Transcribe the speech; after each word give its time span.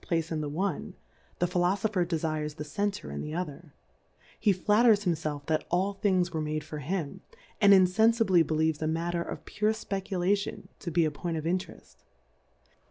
23 0.03 0.07
Place 0.17 0.31
in 0.31 0.41
the 0.41 0.49
one, 0.49 0.95
the 1.37 1.45
Philofopher 1.45 2.03
defires 2.03 2.55
the 2.55 2.63
Center 2.63 3.11
in 3.11 3.21
the 3.21 3.35
other; 3.35 3.71
he 4.39 4.51
flitters 4.51 5.05
himlclf 5.05 5.45
that 5.45 5.63
all 5.69 5.93
Tilings 5.93 6.33
were 6.33 6.41
made 6.41 6.63
for 6.63 6.79
him, 6.79 7.21
and 7.61 7.71
iafenfibly 7.71 8.43
beUeves 8.43 8.81
a 8.81 8.85
Alatter 8.87 9.21
of 9.31 9.45
pure 9.45 9.73
Speculation 9.73 10.69
to 10.79 10.89
be 10.89 11.05
a 11.05 11.11
Point 11.11 11.37
of 11.37 11.43
Intereli. 11.43 11.97